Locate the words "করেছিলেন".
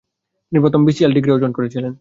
1.51-1.89